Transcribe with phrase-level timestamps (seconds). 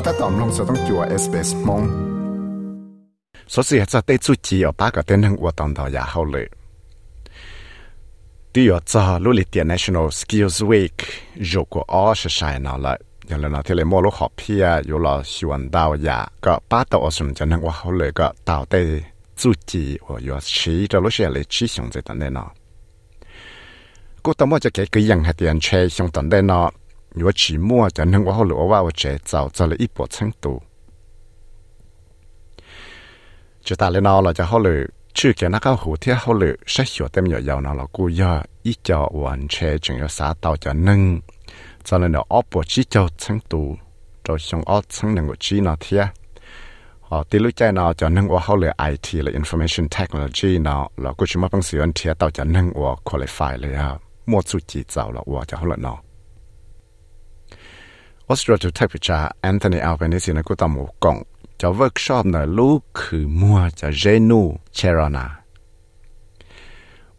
[0.00, 1.82] ก็ถ้าตอมลงจะต้องจัวเอสเปสมง
[3.52, 6.46] 所以จะได้จุจีอปากเต้นหัวตอนต่อยาเขาเลย
[8.52, 10.96] ที่อยู่จะลุลิเตีย National Skills Week
[11.48, 12.94] อยู่ก็อ๋อใช่ใช่นั่นแหละ
[13.28, 18.80] อย่างเราที่เลยมัวลูกหอบเพียอยู่เราชวนดาวยาก็ป้าตัวอสมจะนั่งว่าเขาเลยก็ดาวได้
[19.40, 22.48] จุจีว่าอยู่ชีจะรู้เสียเลยชี้ส่งใจตอนเนาะ
[24.24, 26.68] กูต้องว่าจะเกิดกี่ยังให้เตียนเชยส่งตอนเนาะ
[27.14, 30.56] อยู่ว่าฉีมั่วจะนึกว่าเ了าหรือว่าว่าเจ๋เจ้าจะเลยอีปวดช่างตัว
[33.66, 34.78] จะตาเลนอเราจะเขาเลย
[35.16, 38.28] ชื่อแกนักเที่เขาเลยใช้หัวเต็มหยอยาวนะเรกย่
[38.66, 39.54] อีจอวันเช
[39.84, 41.02] จึงจะสาเตาจะนึ่ง
[41.86, 43.62] จะเลยเอ้อขึ้เจ้าช่างตั
[44.24, 46.02] จะชงอ้อช่างหนึ่งขึ้นเทีย
[47.10, 53.90] อ๋อตีลูกใจนาจะนึ่งว่าเขไอทีเลย information technology นาเรากูชิมาปังสียนเทียเตาจะนึ่งว่า qualify เลยอะ
[54.28, 55.98] หมดสุจีจ้าเราว่าจะเเนาะ
[58.30, 61.16] Australia Temperature Anthony Albanese นะกูตามหมูกง
[61.60, 64.40] จะเวิร์กช็อปนะลูกคือมัวจะเจนู
[64.74, 65.26] เชรอนา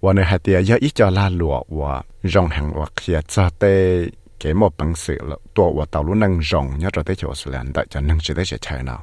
[0.04, 1.94] วันนี้เดียยอีจอลาหลวว่า
[2.34, 3.64] รงแห่งวักเขียจะเต
[4.38, 5.20] เกมบังสือ
[5.56, 9.02] ตัวว่าเต่าลุนังรงเนี่ยจะได้จอสแลนแต่จะนังจะได้เฉยๆเนาะ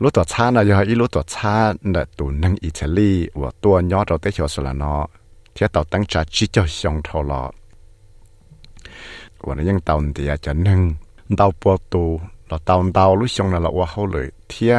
[0.00, 1.54] รู้ตัวชาเนาะยออีรู้ตัวชา
[1.90, 5.02] เนี่ยตัวนังอิตาลีว่าตัวเนี่ยจะได้จอสแลนเนาะ
[5.52, 7.42] เที่ยวเต่าตั้งใจจีเจ้าชงทอลอ
[9.46, 10.80] วันยังตาวตีอาจารย์นั่ง
[11.38, 12.04] ดาวปัวตู
[12.48, 14.74] เราตาวดาวลุชงเราว่าเขาเลยเทีย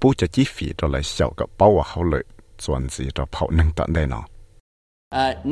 [0.00, 2.24] ปูจะจีฟีเราเลยเสียวกับเป้าว่าเขาเลย
[2.64, 4.24] ส่วนสีเราเผานั่งตันได้เนาะ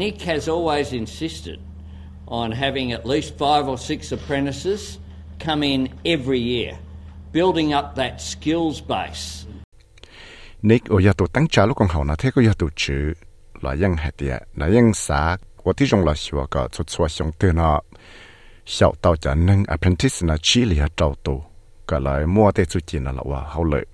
[0.01, 1.59] Nick has always insisted
[2.41, 4.99] on having at least five or six apprentices
[5.39, 6.73] come in every year,
[7.33, 9.27] building up that skills base.
[10.71, 13.05] Nick อยากตัวตั้งใจลูกของเขานะเท่ก็อยากตัวชื่อ
[13.63, 15.23] เรายังเหตุเนี่ยเรายังสา
[15.65, 17.79] ว่าที่จงเราชัวก็ชุดชัวชงเตือนเนาะ
[18.66, 21.42] 小到就能 apprentice 呢，去里找到，
[21.86, 23.86] 个来摸得自己呢了哇，好累。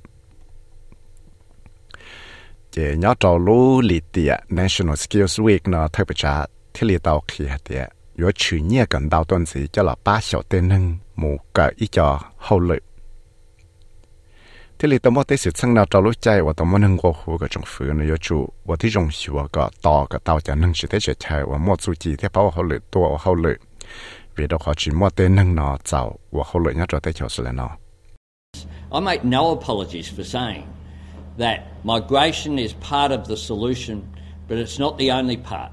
[2.71, 12.81] 这鸟找路里的 National Skills Week 呢，特别查ที่里到去还的，有去年跟到段子，叫了八小的能，冇个一家好累。
[14.77, 23.55] ที่里ตัวมอได้สืบซึ่งเราจะรู้ใจว่าตัวมันนึงว่าหัวกับจงฝืนในยจูว่าที่จงชัวก็ต่อกับเตาจะนึงสิได้เฉยใช่ว่ามอจูจีที่เพราะว่าเขาเลยตัวเขาเลย
[24.40, 27.28] bị đâu khó chỉ mua nâng nó chào và không lợi nhất cho tới chỗ
[27.28, 27.68] sự là nó.
[28.92, 30.64] I make no apologies for saying
[31.38, 34.00] that migration is part of the solution,
[34.48, 35.70] but it's not the only part.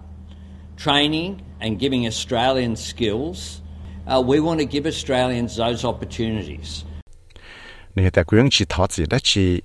[0.78, 3.62] Training and giving Australian skills,
[4.08, 6.84] uh, we want to give Australians those opportunities.
[7.96, 9.62] Nếu ta quyến chỉ thọ chỉ đó chỉ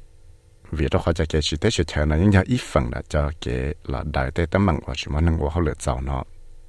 [0.71, 3.47] vì đó họ จะเกจิเตชุดเชนนะยังจะอีฝังนะจะเก
[3.93, 6.23] ละได้แต่ตั้งมังว่าชิมันนึงว่าเขาเหลือเจ้าเนาะ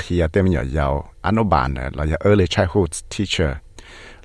[0.00, 3.56] khi tem nhỏ giàu anh nó bàn là giờ early childhood teacher.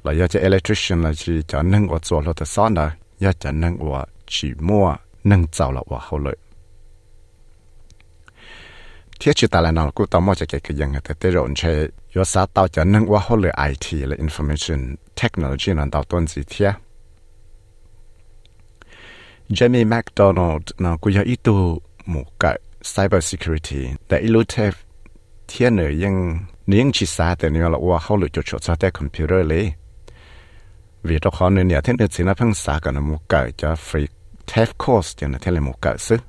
[0.04, 3.32] Là giờ cho electrician là chỉ cho nâng ở chỗ là tự son đó giờ
[3.40, 6.38] cho nâng ở chỉ mua, nâng giàu là ở hậu lợi.
[9.20, 11.50] Thiết chỉ ta là nào cũng tạo mua cho cái cái dân người ta rồi
[11.56, 16.04] chơi yo sa tạo cho nâng ở hậu lợi IT là information technology là tao
[16.04, 16.72] tuân gì thiết
[19.50, 24.78] Jamie McDonald nó cũng có ý tu một cái cyber cybersecurity để illustrate
[25.48, 28.92] thiên nữa nhưng nếu chỉ xa thì nếu là qua hậu lựa chọn cho cái
[28.92, 29.74] computer lấy
[31.04, 33.50] vì đó khó nên nhà thiên nữa chỉ là phăng xa cả nó mua cỡ
[33.58, 34.08] cho free
[34.56, 36.22] test course cho nó thiên là mua cỡ sức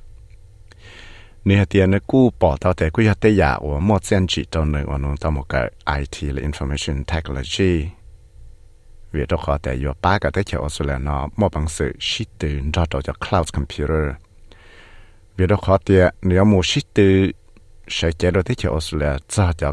[1.45, 4.45] nếu tiền nó cú bỏ tao thì cứ hết tay giả của một dân chỉ
[4.51, 7.89] cho nó của nó tao một cái IT là information technology
[9.13, 12.25] vì đó khó tại do ba cái tới chợ Australia nó một bằng sự chỉ
[12.39, 14.15] từ cho cho cloud computer
[15.37, 17.31] vì đó khó tiền nếu mua chỉ từ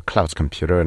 [0.02, 0.84] cloud computer.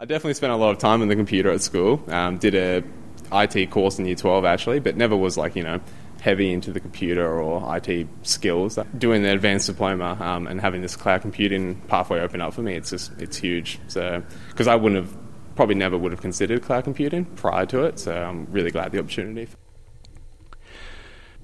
[0.00, 2.00] I definitely spent a lot of time in the computer at school.
[2.08, 2.84] Um, did a
[3.32, 5.80] IT course in year 12 actually, but never was like, you know,
[6.20, 8.78] heavy into the computer or IT skills.
[8.96, 12.74] Doing the advanced diploma um, and having this cloud computing pathway open up for me,
[12.74, 13.80] it's just, it's huge.
[13.88, 15.16] So, because I wouldn't have,
[15.56, 17.98] probably never would have considered cloud computing prior to it.
[17.98, 19.48] So I'm really glad the opportunity.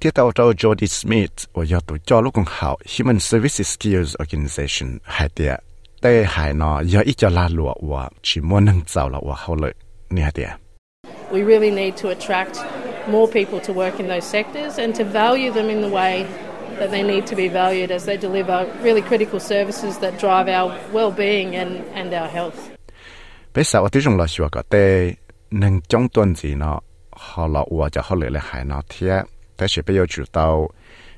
[0.00, 4.14] Tiết tàu tàu Jody Smith và do tổ cho lúc còn hảo Human Services Skills
[4.22, 5.60] Organization hai tiệt
[6.02, 9.34] tê hai nó do ít cho la lụa và chỉ muốn nâng giàu là và
[9.36, 9.74] hậu lợi
[10.10, 10.48] nè hai tiệt.
[11.30, 12.56] We really need to attract
[13.08, 16.24] more people to work in those sectors and to value them in the way
[16.79, 20.71] that they need to be valued as they deliver really critical services that drive our
[20.93, 22.55] well-being and, and our health.
[23.53, 25.13] Bây giờ tôi dùng là sửa cả tê
[25.51, 26.79] nâng trong tuần gì nó
[27.11, 29.21] họ là ủa cho họ lấy lại hải nó thế
[29.57, 30.69] thế sẽ bây giờ chủ tàu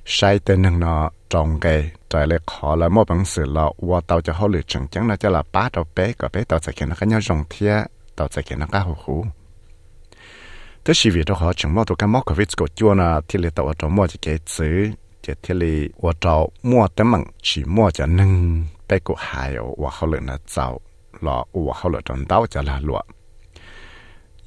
[0.05, 4.01] sai tên nâng nó trong cái trái lại họ là một bằng sự là ủa
[4.01, 6.59] tàu cho họ lấy chẳng chẳng là cho là ba tàu bé cả bé tàu
[6.59, 7.83] sẽ khiến nó cái nhau rồng thế
[8.15, 9.25] tàu sẽ khiến nó cái hồ hú
[10.85, 13.21] thế sự việc đó họ chẳng mong tụi cái móc cái vít của chua là
[13.27, 14.91] thì lệ tàu ở trong mỏ chỉ cái chữ
[15.25, 15.63] จะเทเล
[16.03, 16.35] ว่าเจ้า
[16.69, 18.31] มั่วแต่มังฉีมั่วจะนึ่ง
[18.85, 19.49] ไปกูหาย
[19.81, 20.65] ว่าเขาเลยนะเจ้า
[21.23, 22.99] หล่อว่าเขาเลยจนเต้าจะละหลว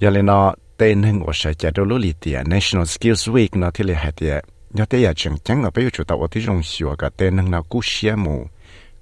[0.00, 4.34] อย่าเลยเนาะเต้นหนึ่งว่าใช้จะดูลุลีเตีย National Skills Week เนาะที่เลยหายเตีย
[4.78, 8.36] ยอดเตียจังจังเอาไปอยู่จุดตัวที่รงชัวกับเต้นหนึ่งเนาะกูเชียมู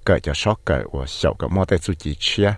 [0.05, 2.49] เกิดจะช็อกเกิดว่าเสียวกับมั่วแต่สุจิเชีย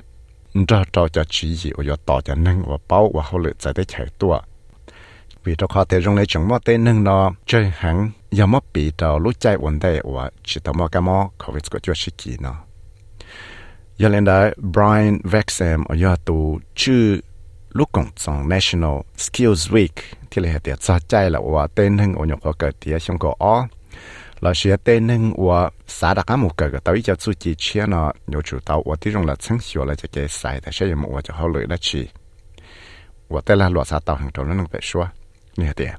[0.68, 4.36] เราเราจะชี้อยู่ว่าต่อจะนึ่งว่าเป้าว่าเขาเลยจะได้ใช้ตัว
[5.46, 8.61] vì trong khó thể dùng lấy chẳng mô tê nâng nó chơi hẳn giờ mò
[8.73, 11.93] bị tàu lũ chạy vấn đề và chỉ tàu mò cái mò covid có cho
[11.97, 12.55] sĩ kỳ nó
[13.97, 17.21] giờ lên đó Brian Vexham ở giờ tù chữ
[17.71, 22.15] lúc cộng trong National Skills Week thì là để cho chạy là và tên hưng
[22.15, 23.67] ở nhọc cái thì xong có ó
[24.41, 27.55] là sẽ tên hưng và xã đặc cái một cái cái tới cho chú chỉ
[27.59, 31.21] chia nó nhiều chủ tàu và tí trong là sáng sửa là cho cái saiแต่ใช่một
[31.25, 32.09] cho họ lợi là chỉ
[33.29, 35.13] và tên là luật xã tàu hàng trâu nó nâng phải xóa
[35.57, 35.91] như thế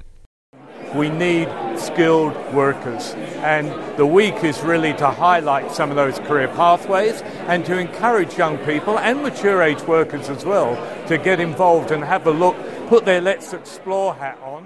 [0.94, 1.48] We need
[1.79, 3.15] skilled workers.
[3.43, 8.37] And the week is really to highlight some of those career pathways and to encourage
[8.37, 10.75] young people and mature age workers as well
[11.07, 12.55] to get involved and have a look,
[12.89, 14.63] put their Let's Explore hat on.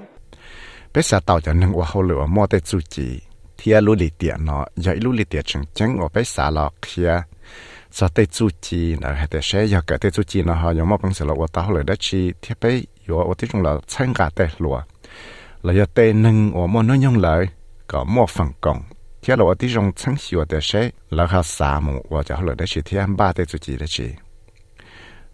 [0.93, 3.21] Bây giờ tàu cho nâng qua hậu lửa mua tay chú chỉ,
[3.57, 6.69] thì lũ lì tiện nó, giờ lũ lì tiện chẳng chẳng ở bây giờ là
[6.81, 7.21] kia,
[7.91, 10.71] sau tay chú chỉ là hay để sẽ giờ cái tay chú chỉ nó họ
[10.71, 13.47] giống mà bằng sự là qua tàu lửa đó chỉ, thì bây giờ ở tí
[13.51, 14.83] trong là 参加 tay lửa
[15.61, 17.47] là do tê nâng ở mô nó nhông lợi.
[17.87, 18.81] Có mô phần cộng.
[19.21, 22.35] Thế là ở tí trong sáng xíu để sẽ là họ xả mù và cho
[22.35, 24.09] họ lợi để chỉ thì anh ba tê tụi chị để chỉ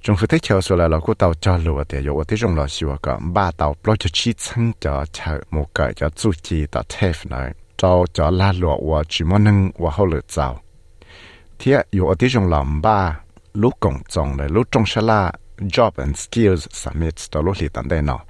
[0.01, 2.38] trong phía thế theo số là là cô tàu cho lùa để có ở tí
[2.39, 6.09] trong là xíu có ba tàu lo cho chi chẳng cho chờ một cái cho
[6.09, 10.06] tụi chị tạo thép này cho cho la lùa và chỉ mô nâng và họ
[10.06, 10.60] lợi giàu
[11.60, 13.19] thế ở tí rong là ba.
[13.53, 17.67] Lúc cộng trọng này lúc trong sẽ là job and skills summit đó lúc lì
[17.74, 18.25] tận đây nào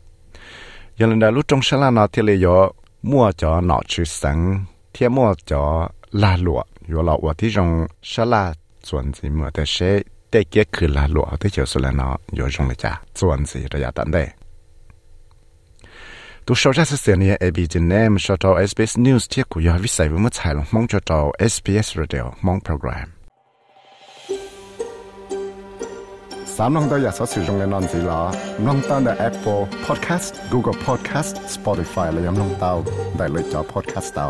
[0.97, 4.65] giờ lần đó lúc trong sáng là thì lấy yo mua cho nọ chữ sáng
[4.93, 6.63] thì mua cho la lụa.
[6.87, 9.99] Rồi là ở thì trong sáng là chuẩn gì mà để sẽ
[10.31, 13.65] để cái cứ la lụa thì chỉ là nó yo trong là cha chuẩn gì
[13.71, 14.27] rồi ya tận đây.
[16.45, 17.57] Tu sau ra sẽ này AB
[18.67, 22.31] SBS News thì cũng yo viết sai với mất sai lòng mong cho SBS Radio
[22.41, 23.16] mong program.
[26.59, 28.21] สามน้องตัวอยากสอสื่อตรงในนอนสีล้อ
[28.65, 32.77] น้องตั้งแต่ Apple Podcast Google Podcast Spotify และยังน้องเตว
[33.17, 34.27] ได้เลยจอ Podcast เตา